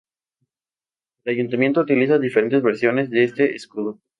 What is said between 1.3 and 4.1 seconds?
ayuntamiento utiliza diferentes versiones de este escudo.